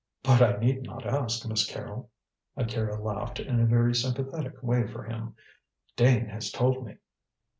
[0.23, 2.09] But I need not ask, Miss Carrol."
[2.57, 5.35] Akira laughed in a very sympathetic way for him.
[5.95, 6.95] "Dane has told me."